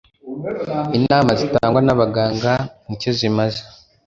Inama 0.97 1.31
zitangwa 1.39 1.79
n'abaganga 1.83 2.51
nicyo 2.85 3.11
zimaze 3.17 3.61